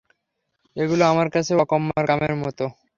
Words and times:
এগুলো 0.75 1.03
আমার 1.05 1.27
কাছে 1.33 1.51
অকম্মার 1.63 2.03
কামের 2.09 2.33
মতো। 2.41 2.65